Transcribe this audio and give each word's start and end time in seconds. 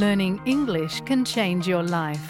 learning 0.00 0.40
English 0.44 1.00
can 1.04 1.24
change 1.24 1.70
your 1.70 1.82
life. 1.82 2.26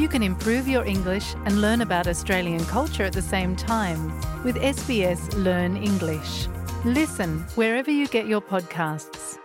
You 0.00 0.08
can 0.08 0.22
improve 0.22 0.68
your 0.68 0.84
English 0.84 1.34
and 1.44 1.60
learn 1.60 1.80
about 1.80 2.08
Australian 2.08 2.64
culture 2.64 3.04
at 3.04 3.12
the 3.12 3.22
same 3.22 3.56
time 3.56 4.12
with 4.44 4.56
SBS 4.56 5.44
Learn 5.44 5.76
English. 5.76 6.48
Listen 6.84 7.28
wherever 7.54 7.90
you 7.90 8.06
get 8.10 8.26
your 8.26 8.42
podcasts. 8.50 9.36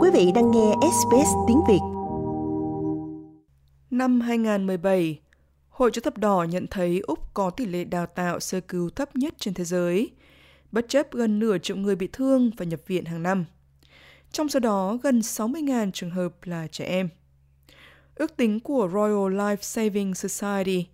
Quý 0.00 0.10
vị 0.10 0.32
đang 0.34 0.50
nghe 0.50 0.72
SBS 0.82 1.28
tiếng 1.48 1.60
Việt. 1.68 1.80
Năm 3.90 4.20
2017, 4.20 5.20
Hội 5.68 5.90
chữ 5.90 6.00
thập 6.00 6.18
đỏ 6.18 6.46
nhận 6.50 6.66
thấy 6.66 7.00
Úc 7.06 7.34
có 7.34 7.50
tỷ 7.50 7.64
lệ 7.66 7.84
đào 7.84 8.06
tạo 8.06 8.40
sơ 8.40 8.60
cứu 8.60 8.90
thấp 8.90 9.16
nhất 9.16 9.34
trên 9.38 9.54
thế 9.54 9.64
giới, 9.64 10.10
bất 10.72 10.88
chấp 10.88 11.12
gần 11.12 11.38
nửa 11.38 11.58
triệu 11.58 11.76
người 11.76 11.96
bị 11.96 12.08
thương 12.12 12.50
và 12.56 12.64
nhập 12.64 12.80
viện 12.86 13.04
hàng 13.04 13.22
năm. 13.22 13.44
Trong 14.32 14.48
số 14.48 14.60
đó, 14.60 14.98
gần 15.02 15.20
60.000 15.20 15.90
trường 15.90 16.10
hợp 16.10 16.44
là 16.44 16.66
trẻ 16.66 16.84
em. 16.84 17.08
Ước 18.14 18.36
tính 18.36 18.60
của 18.60 18.88
Royal 18.92 19.40
Life 19.40 19.56
Saving 19.60 20.14
Society 20.14 20.86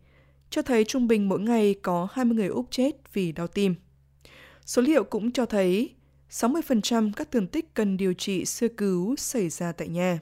cho 0.50 0.62
thấy 0.62 0.84
trung 0.84 1.08
bình 1.08 1.28
mỗi 1.28 1.40
ngày 1.40 1.74
có 1.82 2.08
20 2.12 2.36
người 2.36 2.46
Úc 2.46 2.66
chết 2.70 3.12
vì 3.12 3.32
đau 3.32 3.46
tim. 3.46 3.74
Số 4.66 4.82
liệu 4.82 5.04
cũng 5.04 5.32
cho 5.32 5.46
thấy 5.46 5.94
60% 6.30 7.12
các 7.16 7.30
thương 7.30 7.46
tích 7.46 7.74
cần 7.74 7.96
điều 7.96 8.14
trị 8.14 8.44
sơ 8.44 8.68
cứu 8.76 9.16
xảy 9.16 9.48
ra 9.48 9.72
tại 9.72 9.88
nhà. 9.88 10.18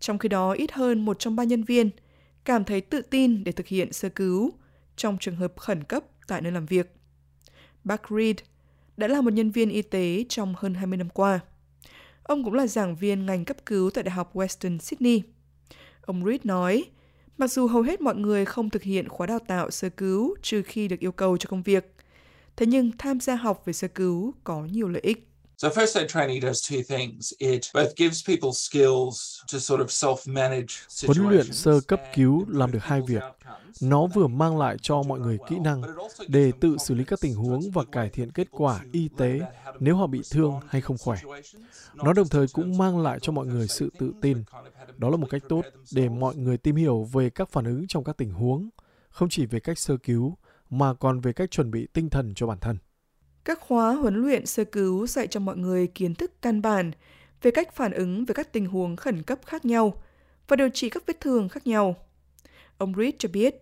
Trong 0.00 0.18
khi 0.18 0.28
đó, 0.28 0.52
ít 0.52 0.72
hơn 0.72 1.04
một 1.04 1.18
trong 1.18 1.36
ba 1.36 1.44
nhân 1.44 1.64
viên 1.64 1.90
cảm 2.44 2.64
thấy 2.64 2.80
tự 2.80 3.02
tin 3.02 3.44
để 3.44 3.52
thực 3.52 3.66
hiện 3.66 3.92
sơ 3.92 4.08
cứu 4.08 4.52
trong 4.96 5.18
trường 5.20 5.36
hợp 5.36 5.52
khẩn 5.56 5.84
cấp 5.84 6.04
tại 6.26 6.40
nơi 6.42 6.52
làm 6.52 6.66
việc. 6.66 6.94
Bác 7.84 8.02
Reed 8.10 8.36
đã 8.96 9.08
là 9.08 9.20
một 9.20 9.32
nhân 9.32 9.50
viên 9.50 9.70
y 9.70 9.82
tế 9.82 10.24
trong 10.28 10.54
hơn 10.58 10.74
20 10.74 10.96
năm 10.96 11.08
qua. 11.08 11.40
Ông 12.30 12.44
cũng 12.44 12.54
là 12.54 12.66
giảng 12.66 12.96
viên 12.96 13.26
ngành 13.26 13.44
cấp 13.44 13.56
cứu 13.66 13.90
tại 13.90 14.04
Đại 14.04 14.10
học 14.10 14.36
Western 14.36 14.78
Sydney. 14.78 15.22
Ông 16.00 16.24
Reed 16.24 16.40
nói, 16.44 16.84
mặc 17.38 17.50
dù 17.50 17.66
hầu 17.66 17.82
hết 17.82 18.00
mọi 18.00 18.16
người 18.16 18.44
không 18.44 18.70
thực 18.70 18.82
hiện 18.82 19.08
khóa 19.08 19.26
đào 19.26 19.38
tạo 19.38 19.70
sơ 19.70 19.88
cứu 19.88 20.34
trừ 20.42 20.62
khi 20.62 20.88
được 20.88 21.00
yêu 21.00 21.12
cầu 21.12 21.36
cho 21.36 21.50
công 21.50 21.62
việc, 21.62 21.94
thế 22.56 22.66
nhưng 22.66 22.90
tham 22.98 23.20
gia 23.20 23.34
học 23.34 23.62
về 23.64 23.72
sơ 23.72 23.88
cứu 23.88 24.34
có 24.44 24.64
nhiều 24.72 24.88
lợi 24.88 25.02
ích. 25.02 25.29
So 25.62 25.68
first 25.68 25.98
aid 25.98 26.08
training 26.08 26.40
does 26.40 26.70
two 26.70 26.82
things. 26.82 27.32
It 27.38 27.66
both 27.74 27.96
gives 27.96 28.28
people 28.28 28.52
skills 28.52 29.40
to 29.52 29.58
sort 29.58 29.80
of 29.80 29.86
self-manage 29.86 31.06
Huấn 31.06 31.28
luyện 31.28 31.52
sơ 31.52 31.80
cấp 31.80 32.00
cứu 32.14 32.44
làm 32.48 32.72
được 32.72 32.78
hai 32.82 33.00
việc. 33.00 33.22
Nó 33.80 34.06
vừa 34.06 34.26
mang 34.26 34.58
lại 34.58 34.76
cho 34.82 35.02
mọi 35.02 35.20
người 35.20 35.38
kỹ 35.48 35.58
năng 35.58 35.82
để 36.28 36.52
tự 36.60 36.76
xử 36.78 36.94
lý 36.94 37.04
các 37.04 37.20
tình 37.20 37.34
huống 37.34 37.70
và 37.70 37.84
cải 37.92 38.08
thiện 38.08 38.32
kết 38.32 38.48
quả 38.50 38.80
y 38.92 39.08
tế 39.16 39.40
nếu 39.80 39.96
họ 39.96 40.06
bị 40.06 40.20
thương 40.30 40.60
hay 40.68 40.80
không 40.80 40.98
khỏe. 40.98 41.18
Nó 41.94 42.12
đồng 42.12 42.28
thời 42.28 42.46
cũng 42.52 42.78
mang 42.78 42.98
lại 42.98 43.18
cho 43.22 43.32
mọi 43.32 43.46
người 43.46 43.68
sự 43.68 43.92
tự 43.98 44.12
tin. 44.22 44.44
Đó 44.96 45.10
là 45.10 45.16
một 45.16 45.26
cách 45.30 45.42
tốt 45.48 45.62
để 45.92 46.08
mọi 46.08 46.36
người 46.36 46.56
tìm 46.56 46.76
hiểu 46.76 47.08
về 47.12 47.30
các 47.30 47.50
phản 47.50 47.64
ứng 47.64 47.86
trong 47.88 48.04
các 48.04 48.16
tình 48.16 48.30
huống, 48.30 48.68
không 49.10 49.28
chỉ 49.28 49.46
về 49.46 49.60
cách 49.60 49.78
sơ 49.78 49.96
cứu 49.96 50.36
mà 50.70 50.94
còn 50.94 51.20
về 51.20 51.32
cách 51.32 51.50
chuẩn 51.50 51.70
bị 51.70 51.86
tinh 51.92 52.10
thần 52.10 52.32
cho 52.34 52.46
bản 52.46 52.58
thân. 52.60 52.78
Các 53.44 53.60
khóa 53.60 53.94
huấn 53.94 54.14
luyện 54.14 54.46
sơ 54.46 54.64
cứu 54.64 55.06
dạy 55.06 55.26
cho 55.26 55.40
mọi 55.40 55.56
người 55.56 55.86
kiến 55.86 56.14
thức 56.14 56.32
căn 56.42 56.62
bản 56.62 56.90
về 57.42 57.50
cách 57.50 57.74
phản 57.74 57.92
ứng 57.92 58.24
với 58.24 58.34
các 58.34 58.52
tình 58.52 58.66
huống 58.66 58.96
khẩn 58.96 59.22
cấp 59.22 59.38
khác 59.46 59.64
nhau 59.64 60.02
và 60.48 60.56
điều 60.56 60.68
trị 60.68 60.88
các 60.88 61.02
vết 61.06 61.20
thương 61.20 61.48
khác 61.48 61.66
nhau. 61.66 62.06
Ông 62.78 62.94
Reed 62.96 63.14
cho 63.18 63.28
biết, 63.28 63.54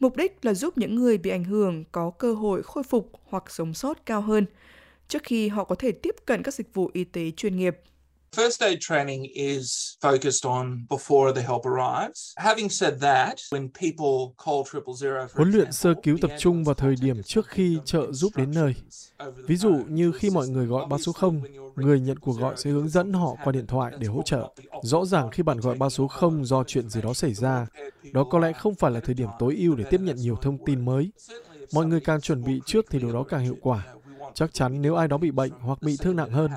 mục 0.00 0.16
đích 0.16 0.44
là 0.44 0.54
giúp 0.54 0.78
những 0.78 0.94
người 0.94 1.18
bị 1.18 1.30
ảnh 1.30 1.44
hưởng 1.44 1.84
có 1.92 2.10
cơ 2.10 2.34
hội 2.34 2.62
khôi 2.62 2.84
phục 2.84 3.12
hoặc 3.24 3.44
sống 3.48 3.74
sót 3.74 4.06
cao 4.06 4.20
hơn 4.20 4.46
trước 5.08 5.22
khi 5.22 5.48
họ 5.48 5.64
có 5.64 5.74
thể 5.74 5.92
tiếp 5.92 6.14
cận 6.26 6.42
các 6.42 6.54
dịch 6.54 6.74
vụ 6.74 6.90
y 6.92 7.04
tế 7.04 7.30
chuyên 7.30 7.56
nghiệp. 7.56 7.78
First 8.32 8.62
aid 8.62 8.78
training 8.80 9.24
is 9.34 9.96
focused 10.00 10.50
on 10.50 10.86
before 10.88 11.32
the 11.32 11.42
help 11.42 11.66
arrives. 11.66 12.34
Having 12.36 12.70
said 12.70 12.94
that, 13.00 13.38
when 13.50 13.68
people 13.68 14.34
call 14.44 14.64
triple 14.72 14.94
zero, 14.94 15.26
for 15.26 15.36
Huấn 15.36 15.50
luyện 15.50 15.72
sơ 15.72 15.94
cứu 16.02 16.18
tập 16.20 16.30
the 16.30 16.38
trung 16.38 16.64
vào 16.64 16.74
thời 16.74 16.94
điểm 17.00 17.22
trước 17.22 17.46
khi 17.46 17.78
trợ 17.84 18.12
giúp 18.12 18.32
đến 18.36 18.50
nơi. 18.54 18.74
Ví 19.46 19.56
dụ 19.56 19.70
như 19.88 20.12
khi 20.12 20.30
mọi 20.30 20.48
người 20.48 20.66
gọi 20.66 20.86
3 20.90 20.98
số 20.98 21.12
0, 21.12 21.40
người 21.76 22.00
nhận 22.00 22.18
cuộc 22.18 22.32
gọi 22.32 22.54
sẽ 22.56 22.70
hướng 22.70 22.88
dẫn 22.88 23.12
họ 23.12 23.36
qua 23.44 23.52
điện 23.52 23.66
thoại 23.66 23.92
để 23.98 24.06
hỗ 24.06 24.22
trợ. 24.24 24.48
Rõ 24.82 25.04
ràng 25.04 25.30
khi 25.30 25.42
bạn 25.42 25.60
gọi 25.60 25.74
3 25.74 25.88
số 25.88 26.08
0 26.08 26.44
do 26.44 26.64
chuyện 26.64 26.88
gì 26.88 27.00
đó 27.02 27.14
xảy 27.14 27.34
ra, 27.34 27.66
đó 28.12 28.24
có 28.24 28.38
lẽ 28.38 28.52
không 28.52 28.74
phải 28.74 28.90
là 28.90 29.00
thời 29.00 29.14
điểm 29.14 29.28
tối 29.38 29.56
ưu 29.58 29.74
để 29.74 29.84
tiếp 29.90 30.00
nhận 30.00 30.16
nhiều 30.16 30.36
thông 30.42 30.58
tin 30.66 30.84
mới. 30.84 31.10
Mọi 31.72 31.86
người 31.86 32.00
càng 32.00 32.20
chuẩn 32.20 32.44
bị 32.44 32.60
trước 32.66 32.86
thì 32.90 32.98
điều 32.98 33.12
đó 33.12 33.22
càng 33.22 33.40
hiệu 33.40 33.56
quả. 33.60 33.86
Chắc 34.34 34.54
chắn 34.54 34.82
nếu 34.82 34.94
ai 34.94 35.08
đó 35.08 35.18
bị 35.18 35.30
bệnh 35.30 35.52
hoặc 35.60 35.82
bị 35.82 35.96
thương 36.00 36.16
nặng 36.16 36.30
hơn, 36.30 36.50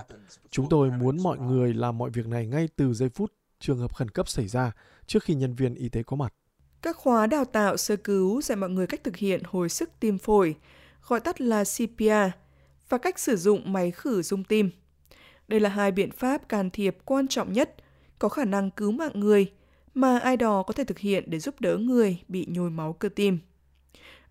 chúng 0.50 0.70
tôi 0.70 0.92
muốn 0.92 1.24
mọi 1.24 1.38
người 1.38 1.74
làm 1.74 1.98
mọi 1.98 2.10
việc 2.10 2.28
này 2.28 2.48
ngay 2.48 2.70
từ 2.76 2.94
giây 2.94 3.10
phút 3.10 3.34
trường 3.60 3.78
hợp 3.78 3.96
khẩn 3.96 4.10
cấp 4.10 4.30
xảy 4.30 4.48
ra 4.48 4.72
trước 5.08 5.24
khi 5.24 5.34
nhân 5.36 5.56
viên 5.56 5.76
y 5.76 5.90
tế 5.90 6.04
có 6.04 6.16
mặt. 6.16 6.34
Các 6.82 6.98
khóa 6.98 7.28
đào 7.28 7.46
tạo 7.46 7.78
sơ 7.78 7.96
cứu 7.96 8.42
dạy 8.42 8.56
mọi 8.56 8.70
người 8.70 8.88
cách 8.88 9.04
thực 9.04 9.18
hiện 9.18 9.42
hồi 9.46 9.70
sức 9.70 9.90
tim 10.00 10.18
phổi, 10.18 10.56
gọi 11.08 11.20
tắt 11.20 11.42
là 11.42 11.64
CPR, 11.64 12.38
và 12.90 12.98
cách 12.98 13.20
sử 13.20 13.36
dụng 13.36 13.74
máy 13.74 13.92
khử 13.92 14.22
rung 14.22 14.44
tim. 14.44 14.70
Đây 15.48 15.60
là 15.60 15.70
hai 15.70 15.92
biện 15.92 16.12
pháp 16.12 16.50
can 16.50 16.70
thiệp 16.70 16.98
quan 17.06 17.28
trọng 17.28 17.54
nhất 17.54 17.76
có 18.20 18.30
khả 18.30 18.46
năng 18.46 18.72
cứu 18.72 18.92
mạng 18.92 19.12
người 19.20 19.52
mà 19.94 20.20
ai 20.20 20.38
đó 20.38 20.64
có 20.64 20.74
thể 20.74 20.84
thực 20.84 21.00
hiện 21.00 21.24
để 21.28 21.40
giúp 21.40 21.62
đỡ 21.62 21.78
người 21.78 22.22
bị 22.28 22.46
nhồi 22.50 22.70
máu 22.70 22.94
cơ 22.94 23.10
tim. 23.10 23.40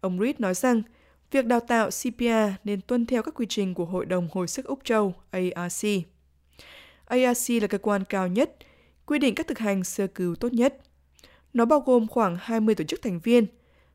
Ông 0.01 0.21
Reed 0.21 0.37
nói 0.39 0.55
rằng, 0.55 0.83
việc 1.31 1.47
đào 1.47 1.61
tạo 1.61 1.91
CPR 1.91 2.51
nên 2.65 2.81
tuân 2.81 3.07
theo 3.07 3.23
các 3.23 3.35
quy 3.35 3.47
trình 3.49 3.75
của 3.75 3.85
Hội 3.85 4.07
đồng 4.07 4.29
Hồi 4.33 4.49
sức 4.49 4.65
Úc 4.65 4.79
Châu 4.85 5.15
ARC. 5.31 5.87
ARC 7.05 7.51
là 7.51 7.67
cơ 7.67 7.79
quan 7.79 8.05
cao 8.05 8.29
nhất, 8.29 8.57
quy 9.07 9.19
định 9.19 9.35
các 9.35 9.47
thực 9.47 9.59
hành 9.59 9.85
sơ 9.85 10.07
cứu 10.07 10.35
tốt 10.35 10.53
nhất. 10.53 10.77
Nó 11.53 11.65
bao 11.65 11.81
gồm 11.81 12.09
khoảng 12.09 12.37
20 12.41 12.75
tổ 12.75 12.85
chức 12.85 13.03
thành 13.03 13.21
viên, 13.21 13.47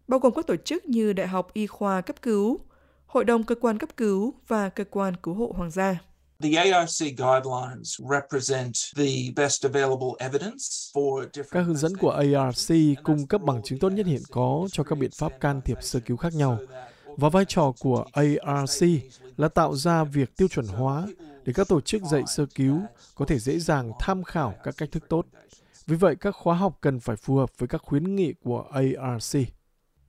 bao 0.08 0.20
gồm 0.20 0.34
các 0.34 0.48
tổ 0.48 0.56
chức 0.56 0.86
như 0.86 1.14
Đại 1.14 1.28
học 1.28 1.54
Y 1.54 1.68
khoa 1.68 2.02
cấp 2.02 2.22
cứu, 2.22 2.60
Hội 3.06 3.26
đồng 3.26 3.44
cơ 3.44 3.56
quan 3.56 3.78
cấp 3.78 3.90
cứu 3.98 4.34
và 4.48 4.70
cơ 4.70 4.84
quan 4.84 5.16
cứu 5.24 5.34
hộ 5.34 5.54
hoàng 5.56 5.72
gia. 5.72 5.98
The 6.44 6.72
ARC 6.72 7.00
guidelines 7.18 8.02
represent 8.12 8.74
the 8.96 9.32
best 9.36 9.66
available 9.66 10.10
evidence 10.20 10.64
for 10.94 11.28
different 11.34 11.52
Các 11.52 11.62
hướng 11.62 11.78
dẫn 11.78 11.98
của 11.98 12.10
ARC 12.10 12.72
cung 13.04 13.28
cấp 13.28 13.42
bằng 13.42 13.62
chứng 13.64 13.80
tốt 13.80 13.90
nhất 13.90 14.06
hiện 14.06 14.22
có 14.32 14.68
cho 14.72 14.84
các 14.84 14.98
biện 14.98 15.12
pháp 15.18 15.40
can 15.40 15.62
thiệp 15.62 15.78
sơ 15.82 16.00
cứu 16.00 16.18
khác 16.18 16.34
nhau. 16.34 16.58
Và 17.18 17.30
vai 17.30 17.46
trò 17.48 17.74
của 17.80 18.06
ARC 18.14 18.84
là 19.38 19.48
tạo 19.48 19.76
ra 19.76 20.04
việc 20.04 20.38
tiêu 20.38 20.48
chuẩn 20.48 20.68
hóa 20.68 21.08
để 21.46 21.54
các 21.54 21.68
tổ 21.68 21.82
chức 21.82 22.02
dạy 22.04 22.24
sơ 22.28 22.46
cứu 22.56 22.82
có 23.16 23.26
thể 23.26 23.40
dễ 23.40 23.60
dàng 23.60 23.92
tham 24.00 24.24
khảo 24.24 24.54
các 24.64 24.76
cách 24.78 24.92
thức 24.92 25.10
tốt. 25.10 25.26
Vì 25.88 25.96
vậy, 25.96 26.16
các 26.16 26.36
khóa 26.36 26.56
học 26.56 26.78
cần 26.82 27.00
phải 27.00 27.16
phù 27.16 27.36
hợp 27.36 27.52
với 27.58 27.68
các 27.68 27.82
khuyến 27.82 28.16
nghị 28.16 28.34
của 28.44 28.66
ARC. 28.72 29.38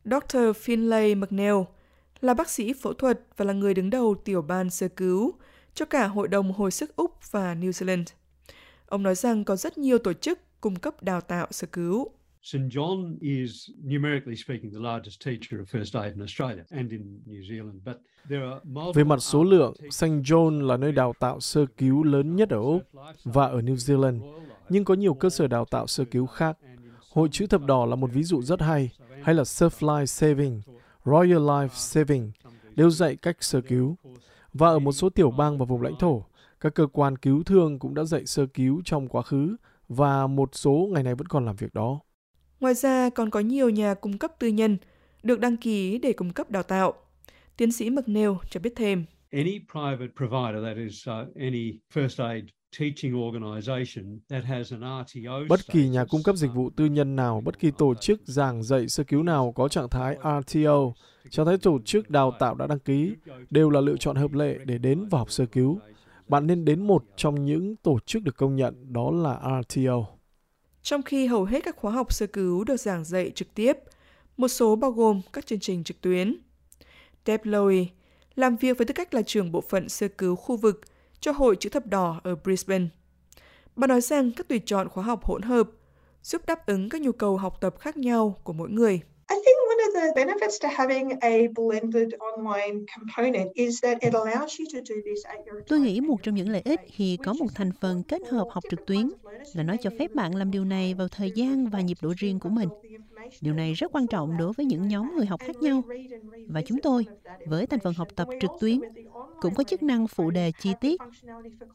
Dr. 0.04 0.36
Finlay 0.36 1.16
McNeil 1.20 1.54
là 2.20 2.34
bác 2.34 2.50
sĩ 2.50 2.72
phẫu 2.82 2.92
thuật 2.92 3.20
và 3.36 3.44
là 3.44 3.52
người 3.52 3.74
đứng 3.74 3.90
đầu 3.90 4.14
tiểu 4.24 4.42
ban 4.42 4.70
sơ 4.70 4.88
cứu 4.88 5.34
cho 5.74 5.84
cả 5.84 6.06
Hội 6.06 6.28
đồng 6.28 6.52
Hồi 6.52 6.70
sức 6.70 6.96
Úc 6.96 7.30
và 7.30 7.54
New 7.54 7.70
Zealand. 7.70 8.04
Ông 8.86 9.02
nói 9.02 9.14
rằng 9.14 9.44
có 9.44 9.56
rất 9.56 9.78
nhiều 9.78 9.98
tổ 9.98 10.12
chức 10.12 10.38
cung 10.60 10.76
cấp 10.76 11.02
đào 11.02 11.20
tạo 11.20 11.46
sơ 11.50 11.66
cứu. 11.72 12.10
St 12.46 12.70
John 12.70 13.18
is, 13.20 13.70
numerically 13.84 14.36
speaking, 14.36 14.70
the 14.72 14.78
largest 14.78 15.20
teacher 15.24 15.60
of 15.60 15.68
first 15.68 15.96
aid 15.96 16.12
in 16.12 16.20
Australia 16.20 16.64
and 16.70 16.90
in 16.90 17.20
New 17.26 17.42
Zealand. 17.42 17.80
But 17.84 17.96
there 18.28 18.44
are 18.44 18.60
multiple 18.64 18.92
Về 18.94 19.04
mặt 19.04 19.18
số 19.18 19.44
lượng, 19.44 19.74
St. 19.90 20.06
John 20.06 20.66
là 20.66 20.76
nơi 20.76 20.92
đào 20.92 21.12
tạo 21.20 21.40
sơ 21.40 21.66
cứu 21.76 22.02
lớn 22.02 22.36
nhất 22.36 22.50
ở 22.50 22.58
Úc 22.58 22.82
và 23.24 23.46
ở 23.46 23.60
New 23.60 23.74
Zealand, 23.74 24.20
nhưng 24.68 24.84
có 24.84 24.94
nhiều 24.94 25.14
cơ 25.14 25.30
sở 25.30 25.46
đào 25.46 25.64
tạo 25.64 25.86
sơ 25.86 26.04
cứu 26.04 26.26
khác. 26.26 26.58
Hội 27.12 27.28
chữ 27.32 27.46
thập 27.46 27.64
đỏ 27.64 27.86
là 27.86 27.96
một 27.96 28.10
ví 28.12 28.22
dụ 28.22 28.42
rất 28.42 28.60
hay, 28.60 28.90
hay 29.22 29.34
là 29.34 29.42
Surf 29.42 29.86
Life 29.88 30.06
Saving, 30.06 30.62
Royal 31.04 31.48
Life 31.48 31.68
Saving, 31.68 32.32
đều 32.76 32.90
dạy 32.90 33.16
cách 33.16 33.36
sơ 33.40 33.60
cứu. 33.60 33.96
Và 34.52 34.68
ở 34.68 34.78
một 34.78 34.92
số 34.92 35.08
tiểu 35.08 35.30
bang 35.30 35.58
và 35.58 35.64
vùng 35.64 35.82
lãnh 35.82 35.96
thổ, 35.98 36.24
các 36.60 36.74
cơ 36.74 36.86
quan 36.92 37.18
cứu 37.18 37.42
thương 37.42 37.78
cũng 37.78 37.94
đã 37.94 38.04
dạy 38.04 38.26
sơ 38.26 38.46
cứu 38.46 38.82
trong 38.84 39.08
quá 39.08 39.22
khứ 39.22 39.56
và 39.88 40.26
một 40.26 40.48
số 40.52 40.88
ngày 40.92 41.02
nay 41.02 41.14
vẫn 41.14 41.26
còn 41.26 41.46
làm 41.46 41.56
việc 41.56 41.74
đó. 41.74 42.00
Ngoài 42.60 42.74
ra 42.74 43.10
còn 43.10 43.30
có 43.30 43.40
nhiều 43.40 43.70
nhà 43.70 43.94
cung 43.94 44.18
cấp 44.18 44.32
tư 44.38 44.48
nhân 44.48 44.76
được 45.22 45.40
đăng 45.40 45.56
ký 45.56 45.98
để 45.98 46.12
cung 46.12 46.32
cấp 46.32 46.50
đào 46.50 46.62
tạo. 46.62 46.94
Tiến 47.56 47.72
sĩ 47.72 47.90
McNeil 47.90 48.30
cho 48.50 48.60
biết 48.60 48.72
thêm. 48.76 49.04
any 49.32 49.58
private 49.72 50.12
provider, 50.16 50.62
that 50.64 50.76
is, 50.76 51.08
uh, 51.08 51.34
any 51.36 51.72
first 51.94 52.24
aid 52.28 52.44
teaching 52.78 53.14
organisation 53.14 54.20
that 54.28 54.44
has 54.44 54.72
an 54.72 55.04
RTO 55.04 55.40
Bất 55.48 55.60
kỳ 55.66 55.88
nhà 55.88 56.04
cung 56.04 56.22
cấp 56.22 56.36
dịch 56.36 56.50
vụ 56.54 56.70
tư 56.70 56.84
nhân 56.84 57.16
nào, 57.16 57.42
bất 57.44 57.58
kỳ 57.58 57.70
tổ 57.70 57.94
chức 57.94 58.20
giảng 58.24 58.62
dạy 58.62 58.88
sơ 58.88 59.04
cứu 59.04 59.22
nào 59.22 59.52
có 59.52 59.68
trạng 59.68 59.88
thái 59.88 60.16
RTO, 60.16 60.92
trạng 61.30 61.46
thái 61.46 61.58
tổ 61.58 61.78
chức 61.84 62.10
đào 62.10 62.32
tạo 62.38 62.54
đã 62.54 62.66
đăng 62.66 62.78
ký, 62.78 63.12
đều 63.50 63.70
là 63.70 63.80
lựa 63.80 63.96
chọn 63.96 64.16
hợp 64.16 64.32
lệ 64.32 64.58
để 64.64 64.78
đến 64.78 65.08
và 65.10 65.18
học 65.18 65.30
sơ 65.30 65.46
cứu. 65.46 65.78
Bạn 66.28 66.46
nên 66.46 66.64
đến 66.64 66.86
một 66.86 67.04
trong 67.16 67.44
những 67.44 67.76
tổ 67.76 67.98
chức 68.06 68.22
được 68.22 68.36
công 68.36 68.56
nhận, 68.56 68.92
đó 68.92 69.10
là 69.10 69.60
RTO. 69.62 70.15
Trong 70.86 71.02
khi 71.02 71.26
hầu 71.26 71.44
hết 71.44 71.64
các 71.64 71.76
khóa 71.76 71.92
học 71.92 72.12
sơ 72.12 72.26
cứu 72.26 72.64
được 72.64 72.76
giảng 72.76 73.04
dạy 73.04 73.32
trực 73.34 73.54
tiếp, 73.54 73.78
một 74.36 74.48
số 74.48 74.76
bao 74.76 74.90
gồm 74.90 75.20
các 75.32 75.46
chương 75.46 75.60
trình 75.60 75.84
trực 75.84 76.00
tuyến. 76.00 76.36
Deb 77.26 77.40
Lowy 77.40 77.86
làm 78.34 78.56
việc 78.56 78.78
với 78.78 78.86
tư 78.86 78.94
cách 78.94 79.14
là 79.14 79.22
trưởng 79.22 79.52
bộ 79.52 79.60
phận 79.60 79.88
sơ 79.88 80.08
cứu 80.08 80.36
khu 80.36 80.56
vực 80.56 80.80
cho 81.20 81.32
Hội 81.32 81.56
chữ 81.56 81.70
thập 81.70 81.86
đỏ 81.86 82.20
ở 82.24 82.34
Brisbane. 82.44 82.86
Bà 83.76 83.86
nói 83.86 84.00
rằng 84.00 84.32
các 84.32 84.48
tùy 84.48 84.60
chọn 84.66 84.88
khóa 84.88 85.04
học 85.04 85.24
hỗn 85.24 85.42
hợp 85.42 85.70
giúp 86.22 86.46
đáp 86.46 86.66
ứng 86.66 86.88
các 86.88 87.00
nhu 87.00 87.12
cầu 87.12 87.36
học 87.36 87.60
tập 87.60 87.74
khác 87.80 87.96
nhau 87.96 88.40
của 88.44 88.52
mỗi 88.52 88.70
người 88.70 89.00
the 89.96 90.24
benefits 90.24 90.58
to 90.62 90.68
having 90.68 91.08
a 91.20 91.48
blended 91.54 92.14
online 92.18 92.84
component 92.94 93.54
is 93.54 93.80
that 93.82 94.00
it 94.00 94.12
allows 94.12 94.58
you 94.58 94.66
to 94.74 94.80
do 94.88 94.94
this 95.04 95.24
at 95.24 95.36
your 95.46 95.62
Tôi 95.68 95.80
nghĩ 95.80 96.00
một 96.00 96.16
trong 96.22 96.34
những 96.34 96.48
lợi 96.48 96.62
ích 96.64 96.80
khi 96.92 97.18
có 97.24 97.32
một 97.32 97.46
thành 97.54 97.70
phần 97.80 98.02
kết 98.02 98.22
hợp 98.30 98.46
học 98.50 98.64
trực 98.70 98.86
tuyến 98.86 99.08
là 99.54 99.62
nó 99.62 99.74
cho 99.80 99.90
phép 99.98 100.14
bạn 100.14 100.34
làm 100.34 100.50
điều 100.50 100.64
này 100.64 100.94
vào 100.94 101.08
thời 101.08 101.30
gian 101.30 101.66
và 101.66 101.80
nhịp 101.80 101.98
độ 102.02 102.12
riêng 102.16 102.40
của 102.40 102.48
mình. 102.48 102.68
Điều 103.40 103.54
này 103.54 103.72
rất 103.72 103.92
quan 103.94 104.06
trọng 104.06 104.36
đối 104.38 104.52
với 104.52 104.66
những 104.66 104.88
nhóm 104.88 105.16
người 105.16 105.26
học 105.26 105.40
khác 105.44 105.56
nhau. 105.56 105.82
Và 106.48 106.62
chúng 106.66 106.80
tôi, 106.82 107.06
với 107.46 107.66
thành 107.66 107.80
phần 107.80 107.94
học 107.94 108.08
tập 108.16 108.28
trực 108.40 108.50
tuyến, 108.60 108.80
cũng 109.40 109.54
có 109.54 109.64
chức 109.64 109.82
năng 109.82 110.08
phụ 110.08 110.30
đề 110.30 110.52
chi 110.60 110.72
tiết. 110.80 111.00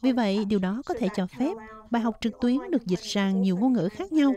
Vì 0.02 0.12
vậy, 0.12 0.46
điều 0.46 0.60
đó 0.60 0.82
có 0.86 0.94
thể 0.94 1.08
cho 1.16 1.28
phép 1.40 1.54
bài 1.92 2.02
học 2.02 2.18
trực 2.22 2.34
tuyến 2.42 2.58
được 2.70 2.86
dịch 2.86 3.00
sang 3.02 3.42
nhiều 3.42 3.58
ngôn 3.58 3.74
ngữ 3.74 3.90
khác 3.90 4.12
nhau. 4.12 4.34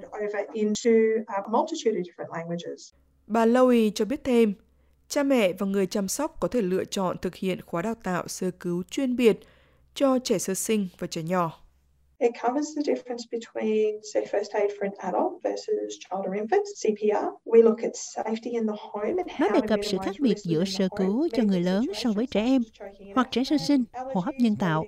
Bà 3.27 3.47
Lowy 3.47 3.91
cho 3.95 4.05
biết 4.05 4.25
thêm, 4.25 4.55
cha 5.09 5.23
mẹ 5.23 5.53
và 5.53 5.67
người 5.67 5.87
chăm 5.87 6.09
sóc 6.09 6.41
có 6.41 6.49
thể 6.49 6.63
lựa 6.63 6.85
chọn 6.85 7.17
thực 7.23 7.35
hiện 7.35 7.61
khóa 7.63 7.83
đào 7.83 7.95
tạo 7.95 8.29
sơ 8.29 8.51
cứu 8.61 8.83
chuyên 8.91 9.17
biệt 9.17 9.39
cho 9.95 10.19
trẻ 10.19 10.39
sơ 10.39 10.55
sinh 10.55 10.89
và 10.99 11.07
trẻ 11.07 11.23
nhỏ. 11.23 11.61
It 12.19 12.33
covers 12.43 12.69
the 12.77 12.83
difference 12.83 13.25
between, 13.31 14.01
say, 14.15 14.25
first 14.33 14.51
aid 14.53 14.71
for 14.71 14.83
an 14.83 14.95
adult 14.99 15.43
versus 15.45 15.95
child 16.01 16.27
or 16.29 16.35
infant, 16.35 16.65
CPR. 16.83 17.31
We 17.45 17.63
look 17.63 17.79
at 17.83 17.93
safety 17.95 18.51
in 18.51 18.67
the 18.67 18.75
home 18.79 19.07
and 19.07 19.41
Nó 19.41 19.49
đề 19.49 19.61
cập 19.69 19.81
sự 19.83 19.99
khác 20.05 20.17
biệt 20.21 20.37
giữa 20.39 20.65
sơ 20.65 20.89
cứu 20.97 21.29
cho 21.33 21.43
người 21.43 21.61
lớn 21.61 21.87
so 21.95 22.13
với 22.13 22.27
trẻ 22.27 22.41
em 22.41 22.63
hoặc 23.15 23.29
trẻ 23.31 23.45
sơ 23.45 23.57
sinh, 23.59 23.85
hô 23.93 24.21
hấp 24.21 24.35
nhân 24.39 24.57
tạo. 24.57 24.85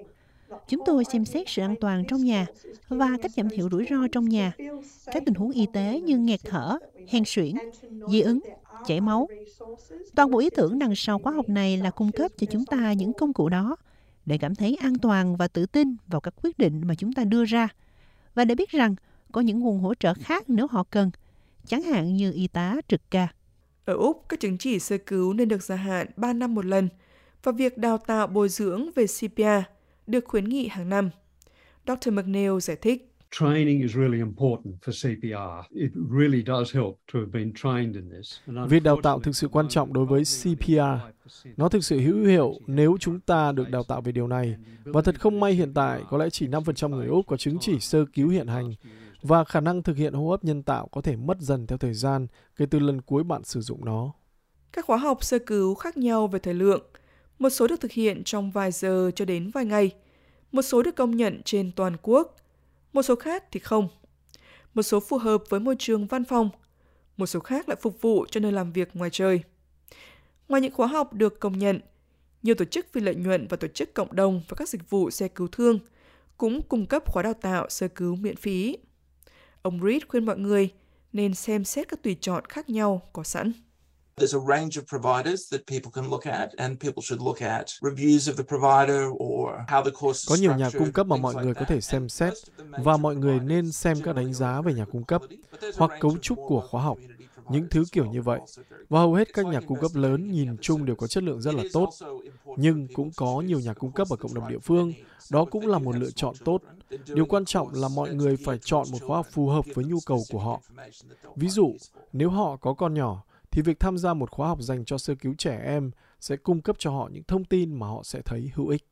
Chúng 0.69 0.83
tôi 0.87 1.05
xem 1.05 1.25
xét 1.25 1.49
sự 1.49 1.63
an 1.63 1.75
toàn 1.81 2.05
trong 2.09 2.25
nhà 2.25 2.47
và 2.89 3.11
cách 3.23 3.31
giảm 3.37 3.49
thiểu 3.49 3.69
rủi 3.71 3.87
ro 3.91 3.97
trong 4.13 4.29
nhà, 4.29 4.53
các 5.07 5.23
tình 5.27 5.35
huống 5.35 5.51
y 5.51 5.67
tế 5.73 6.01
như 6.01 6.19
nghẹt 6.19 6.41
thở, 6.45 6.79
hen 7.09 7.23
suyễn, 7.27 7.55
dị 8.09 8.21
ứng, 8.21 8.41
chảy 8.87 9.01
máu. 9.01 9.29
Toàn 10.15 10.31
bộ 10.31 10.39
ý 10.39 10.51
tưởng 10.51 10.79
đằng 10.79 10.95
sau 10.97 11.19
khóa 11.19 11.33
học 11.33 11.49
này 11.49 11.77
là 11.77 11.91
cung 11.91 12.13
cấp 12.13 12.33
cho 12.39 12.47
chúng 12.51 12.65
ta 12.65 12.93
những 12.93 13.13
công 13.13 13.33
cụ 13.33 13.49
đó 13.49 13.77
để 14.27 14.39
cảm 14.39 14.55
thấy 14.55 14.77
an 14.81 14.99
toàn 14.99 15.37
và 15.37 15.49
tự 15.49 15.67
tin 15.67 15.97
vào 16.07 16.21
các 16.21 16.35
quyết 16.43 16.59
định 16.59 16.83
mà 16.85 16.95
chúng 16.95 17.13
ta 17.13 17.25
đưa 17.25 17.45
ra 17.45 17.69
và 18.35 18.45
để 18.45 18.55
biết 18.55 18.71
rằng 18.71 18.95
có 19.33 19.41
những 19.41 19.61
nguồn 19.61 19.81
hỗ 19.81 19.95
trợ 19.95 20.15
khác 20.15 20.45
nếu 20.51 20.67
họ 20.71 20.85
cần, 20.91 21.11
chẳng 21.67 21.83
hạn 21.83 22.17
như 22.17 22.33
y 22.33 22.49
tá 22.49 22.77
trực 22.89 23.01
ca. 23.11 23.29
Ở 23.85 23.95
Úc, 23.95 24.29
các 24.29 24.41
chứng 24.41 24.59
chỉ 24.59 24.79
sơ 24.79 24.99
cứu 24.99 25.33
nên 25.33 25.49
được 25.49 25.63
gia 25.63 25.77
hạn 25.77 26.07
3 26.17 26.33
năm 26.33 26.55
một 26.55 26.65
lần 26.65 26.89
và 27.43 27.53
việc 27.53 27.79
đào 27.79 27.99
tạo 27.99 28.27
bồi 28.27 28.49
dưỡng 28.49 28.91
về 28.95 29.07
CPR 29.07 29.76
được 30.07 30.25
khuyến 30.25 30.45
nghị 30.45 30.69
hàng 30.69 30.89
năm. 30.89 31.11
Dr. 31.87 32.11
McNeil 32.11 32.59
giải 32.61 32.77
thích. 32.77 33.13
Training 33.31 33.83
is 33.83 33.95
really 33.95 34.19
important 34.19 34.75
for 34.83 34.93
CPR. 34.93 35.77
It 35.81 35.91
really 36.19 36.43
does 36.47 36.75
help 36.75 36.95
to 37.13 37.19
have 37.21 37.31
been 37.33 37.53
trained 37.55 37.97
in 37.97 38.11
this. 38.11 38.39
Việc 38.69 38.83
đào 38.83 39.01
tạo 39.03 39.21
thực 39.21 39.37
sự 39.37 39.49
quan 39.49 39.69
trọng 39.69 39.93
đối 39.93 40.07
với 40.07 40.23
CPR. 40.23 40.81
Nó 41.57 41.69
thực 41.69 41.85
sự 41.85 42.01
hữu 42.01 42.27
hiệu 42.27 42.55
nếu 42.67 42.97
chúng 43.01 43.21
ta 43.21 43.53
được 43.53 43.71
đào 43.71 43.83
tạo 43.83 44.01
về 44.01 44.13
điều 44.13 44.27
này. 44.27 44.57
Và 44.85 45.03
thật 45.03 45.21
không 45.21 45.41
may 45.41 45.53
hiện 45.53 45.75
tại, 45.75 46.03
có 46.11 46.19
lẽ 46.19 46.31
chỉ 46.31 46.49
5% 46.49 46.89
người 46.89 47.07
Úc 47.07 47.27
có 47.27 47.37
chứng 47.37 47.59
chỉ 47.61 47.81
sơ 47.81 48.05
cứu 48.13 48.29
hiện 48.29 48.47
hành 48.47 48.75
và 49.23 49.45
khả 49.45 49.61
năng 49.61 49.83
thực 49.83 49.97
hiện 49.97 50.15
hô 50.15 50.31
hấp 50.31 50.45
nhân 50.45 50.63
tạo 50.63 50.89
có 50.93 51.01
thể 51.01 51.17
mất 51.17 51.41
dần 51.41 51.67
theo 51.67 51.79
thời 51.79 51.95
gian 51.95 52.27
kể 52.57 52.67
từ 52.71 52.79
lần 52.79 53.01
cuối 53.01 53.25
bạn 53.25 53.45
sử 53.45 53.61
dụng 53.61 53.85
nó. 53.85 54.13
Các 54.73 54.85
khóa 54.85 54.97
học 54.97 55.25
sơ 55.25 55.39
cứu 55.39 55.75
khác 55.75 55.97
nhau 55.97 56.27
về 56.27 56.39
thời 56.39 56.55
lượng. 56.55 56.83
Một 57.39 57.51
số 57.51 57.67
được 57.67 57.81
thực 57.81 57.93
hiện 57.93 58.25
trong 58.25 58.51
vài 58.51 58.73
giờ 58.73 59.11
cho 59.15 59.25
đến 59.25 59.51
vài 59.51 59.65
ngày. 59.65 59.91
Một 60.53 60.63
số 60.63 60.83
được 60.83 60.97
công 60.97 61.17
nhận 61.17 61.43
trên 61.45 61.73
toàn 61.73 61.97
quốc 62.03 62.37
một 62.97 63.03
số 63.03 63.17
khác 63.17 63.45
thì 63.53 63.61
không. 63.61 63.89
Một 64.75 64.83
số 64.83 65.01
phù 65.01 65.19
hợp 65.19 65.43
với 65.49 65.61
môi 65.61 65.77
trường 65.79 66.07
văn 66.07 66.25
phòng, 66.25 66.51
một 67.17 67.27
số 67.27 67.41
khác 67.41 67.69
lại 67.69 67.77
phục 67.81 68.01
vụ 68.01 68.27
cho 68.31 68.41
nơi 68.41 68.53
làm 68.53 68.73
việc 68.73 68.89
ngoài 68.95 69.11
trời. 69.13 69.41
Ngoài 70.49 70.63
những 70.63 70.73
khóa 70.73 70.87
học 70.87 71.15
được 71.15 71.41
công 71.41 71.59
nhận, 71.59 71.81
nhiều 72.43 72.55
tổ 72.55 72.65
chức 72.65 72.87
phi 72.93 73.01
lợi 73.01 73.15
nhuận 73.15 73.47
và 73.49 73.57
tổ 73.57 73.69
chức 73.69 73.95
cộng 73.95 74.17
đồng 74.17 74.43
và 74.49 74.55
các 74.55 74.69
dịch 74.69 74.91
vụ 74.91 75.11
xe 75.11 75.29
cứu 75.29 75.49
thương 75.53 75.79
cũng 76.37 76.63
cung 76.63 76.87
cấp 76.87 77.13
khóa 77.13 77.23
đào 77.23 77.35
tạo 77.35 77.67
sơ 77.69 77.89
cứu 77.89 78.17
miễn 78.17 78.37
phí. 78.37 78.77
Ông 79.63 79.81
Reed 79.83 80.03
khuyên 80.09 80.27
mọi 80.27 80.39
người 80.39 80.69
nên 81.13 81.35
xem 81.35 81.65
xét 81.65 81.89
các 81.89 82.03
tùy 82.03 82.17
chọn 82.21 82.45
khác 82.45 82.71
nhau 82.71 83.09
có 83.13 83.23
sẵn. 83.23 83.53
There's 84.21 84.35
a 84.35 84.57
range 84.57 84.81
of 84.81 84.87
providers 84.87 85.51
that 85.51 85.61
people 85.67 85.91
can 85.93 86.11
look 86.11 86.27
at 86.27 86.49
and 86.57 86.81
people 86.81 87.03
should 87.03 87.23
look 87.23 87.43
at 87.43 87.67
reviews 87.83 88.29
of 88.29 88.37
the 88.37 88.45
provider 88.45 89.09
or 89.09 89.51
how 89.69 89.85
the 89.85 89.91
course 90.01 90.27
Có 90.29 90.35
nhiều 90.35 90.57
nhà 90.57 90.71
cung 90.79 90.93
cấp 90.93 91.07
mà 91.07 91.17
mọi 91.17 91.35
người 91.35 91.55
có 91.55 91.65
thể 91.65 91.81
xem 91.81 92.09
xét 92.09 92.33
và 92.85 92.97
mọi 92.97 93.17
người 93.17 93.41
nên 93.41 93.73
xem 93.73 93.97
các 94.05 94.17
đánh 94.17 94.35
giá 94.35 94.61
về 94.61 94.75
nhà 94.75 94.85
cung 94.85 95.05
cấp 95.05 95.23
hoặc 95.77 95.91
cấu 96.01 96.19
trúc 96.19 96.39
của 96.49 96.61
khóa 96.71 96.83
học, 96.83 96.99
những 97.49 97.67
thứ 97.71 97.85
kiểu 97.93 98.05
như 98.05 98.23
vậy. 98.23 98.41
Và 98.89 99.01
hầu 99.01 99.15
hết 99.15 99.29
các 99.35 99.47
nhà 99.47 99.61
cung 99.61 99.81
cấp 99.81 99.91
lớn 99.95 100.33
nhìn 100.33 100.57
chung 100.61 100.85
đều 100.85 100.97
có 100.97 101.07
chất 101.07 101.23
lượng 101.23 101.43
rất 101.43 101.55
là 101.55 101.63
tốt. 101.73 101.91
Nhưng 102.57 102.89
cũng 102.95 103.11
có 103.17 103.41
nhiều 103.41 103.61
nhà 103.61 103.75
cung 103.75 103.93
cấp 103.93 104.09
ở 104.11 104.17
cộng 104.17 104.35
đồng 104.35 104.49
địa 104.49 104.59
phương, 104.59 104.93
đó 105.31 105.45
cũng 105.51 105.67
là 105.67 105.79
một 105.79 105.97
lựa 105.97 106.11
chọn 106.11 106.35
tốt. 106.45 106.63
Điều 107.07 107.27
quan 107.27 107.45
trọng 107.45 107.75
là 107.75 107.89
mọi 107.89 108.15
người 108.15 108.37
phải 108.45 108.59
chọn 108.59 108.87
một 108.93 108.99
khóa 109.07 109.17
học 109.17 109.27
phù 109.31 109.49
hợp 109.49 109.65
với 109.75 109.85
nhu 109.85 109.99
cầu 110.07 110.23
của 110.31 110.39
họ. 110.39 110.61
Ví 111.37 111.49
dụ, 111.49 111.73
nếu 112.13 112.31
họ 112.31 112.57
có 112.57 112.75
con 112.75 112.95
nhỏ, 112.95 113.23
thì 113.57 113.63
việc 113.63 113.81
tham 113.81 113.99
gia 113.99 114.15
một 114.15 114.31
khóa 114.31 114.49
học 114.49 114.59
dành 114.61 114.85
cho 114.85 114.99
sơ 114.99 115.15
cứu 115.15 115.35
trẻ 115.39 115.61
em 115.65 115.91
sẽ 116.21 116.37
cung 116.37 116.63
cấp 116.63 116.77
cho 116.79 116.91
họ 116.91 117.09
những 117.13 117.23
thông 117.29 117.45
tin 117.45 117.79
mà 117.79 117.87
họ 117.87 118.01
sẽ 118.05 118.21
thấy 118.25 118.51
hữu 118.55 118.69
ích. 118.69 118.85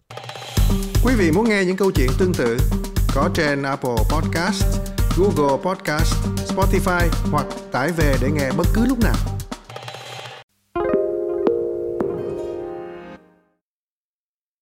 Quý 1.05 1.15
vị 1.19 1.31
muốn 1.35 1.49
nghe 1.49 1.65
những 1.65 1.77
câu 1.77 1.91
chuyện 1.95 2.09
tương 2.19 2.35
tự 2.35 2.57
có 3.15 3.31
trên 3.35 3.63
Apple 3.63 3.97
Podcast, 4.11 4.65
Google 5.19 5.63
Podcast, 5.65 6.15
Spotify 6.49 7.09
hoặc 7.31 7.47
tải 7.73 7.93
về 7.93 8.17
để 8.23 8.31
nghe 8.31 8.51
bất 8.57 8.67
cứ 8.75 8.87
lúc 8.87 8.99
nào. 8.99 9.17